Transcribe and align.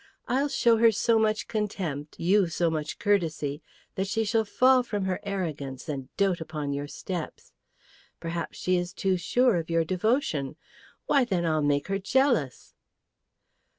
I'll 0.27 0.47
show 0.49 0.77
her 0.77 0.91
so 0.91 1.19
much 1.19 1.47
contempt, 1.47 2.19
you 2.19 2.47
so 2.47 2.71
much 2.71 2.97
courtesy, 2.97 3.61
that 3.93 4.07
she 4.07 4.23
shall 4.23 4.45
fall 4.45 4.81
from 4.81 5.05
her 5.05 5.19
arrogance 5.21 5.87
and 5.87 6.09
dote 6.17 6.41
upon 6.41 6.73
your 6.73 6.87
steps. 6.87 7.51
Perhaps 8.19 8.57
she 8.57 8.77
is 8.77 8.93
too 8.93 9.15
sure 9.15 9.57
of 9.57 9.69
your 9.69 9.85
devotion? 9.85 10.55
Why, 11.05 11.23
then, 11.23 11.45
I'll 11.45 11.61
make 11.61 11.85
her 11.87 11.99
jealous!" 11.99 12.73